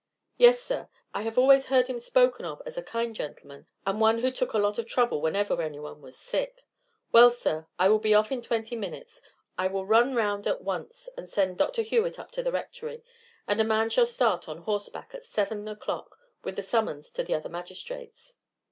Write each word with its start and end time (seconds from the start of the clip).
"Yes, 0.39 0.59
sir; 0.63 0.89
I 1.13 1.21
have 1.21 1.37
always 1.37 1.67
heard 1.67 1.85
him 1.85 1.99
spoken 1.99 2.43
of 2.43 2.59
as 2.65 2.75
a 2.75 2.81
kind 2.81 3.15
gentleman, 3.15 3.67
and 3.85 4.01
one 4.01 4.17
who 4.17 4.31
took 4.31 4.53
a 4.53 4.57
lot 4.57 4.79
of 4.79 4.87
trouble 4.87 5.21
whenever 5.21 5.61
anyone 5.61 6.01
was 6.01 6.17
sick. 6.17 6.63
Well, 7.11 7.29
sir, 7.29 7.67
I 7.77 7.87
will 7.87 7.99
be 7.99 8.15
off 8.15 8.31
in 8.31 8.41
twenty 8.41 8.75
minutes. 8.75 9.21
I 9.59 9.67
will 9.67 9.85
run 9.85 10.15
round 10.15 10.47
at 10.47 10.63
once 10.63 11.07
and 11.15 11.29
send 11.29 11.59
Dr. 11.59 11.83
Hewett 11.83 12.17
up 12.17 12.31
to 12.31 12.41
the 12.41 12.51
Rectory, 12.51 13.03
and 13.47 13.61
a 13.61 13.63
man 13.63 13.91
shall 13.91 14.07
start 14.07 14.49
on 14.49 14.63
horseback 14.63 15.11
at 15.13 15.23
seven 15.23 15.67
o'clock 15.67 16.17
with 16.43 16.55
the 16.55 16.63
summons 16.63 17.11
to 17.11 17.23
the 17.23 17.35
other 17.35 17.47
magistrates." 17.49 18.39